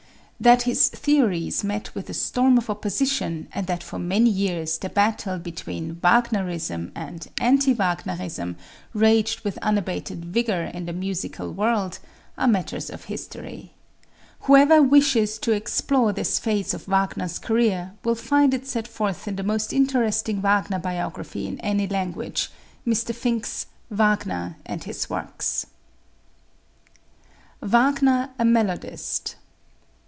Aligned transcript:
That 0.41 0.63
his 0.63 0.87
theories 0.89 1.63
met 1.63 1.93
with 1.93 2.09
a 2.09 2.15
storm 2.15 2.57
of 2.57 2.67
opposition 2.67 3.47
and 3.51 3.67
that 3.67 3.83
for 3.83 3.99
many 3.99 4.31
years 4.31 4.79
the 4.79 4.89
battle 4.89 5.37
between 5.37 5.97
Wagnerism 6.03 6.91
and 6.95 7.27
anti 7.39 7.75
Wagnerism 7.75 8.55
raged 8.95 9.41
with 9.41 9.59
unabated 9.59 10.25
vigor 10.25 10.63
in 10.73 10.87
the 10.87 10.93
musical 10.93 11.53
world, 11.53 11.99
are 12.39 12.47
matters 12.47 12.89
of 12.89 13.03
history. 13.03 13.73
Whoever 14.39 14.81
wishes 14.81 15.37
to 15.37 15.51
explore 15.51 16.11
this 16.11 16.39
phase 16.39 16.73
of 16.73 16.87
Wagner's 16.87 17.37
career 17.37 17.93
will 18.03 18.15
find 18.15 18.55
it 18.55 18.65
set 18.65 18.87
forth 18.87 19.27
in 19.27 19.35
the 19.35 19.43
most 19.43 19.71
interesting 19.71 20.41
Wagner 20.41 20.79
biography 20.79 21.45
in 21.47 21.59
any 21.59 21.87
language, 21.87 22.49
Mr. 22.83 23.13
Finck's 23.13 23.67
"Wagner 23.91 24.57
and 24.65 24.85
His 24.85 25.07
Works." 25.07 25.67
Wagner 27.61 28.31
a 28.39 28.43
Melodist. 28.43 29.35